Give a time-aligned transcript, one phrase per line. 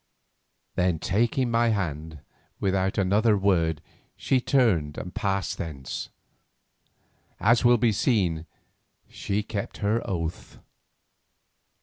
[0.73, 2.21] Then taking my hand,
[2.59, 3.83] without another word
[4.15, 6.09] she turned and passed thence.
[7.39, 8.47] As will be seen,
[9.07, 10.57] she kept her oath.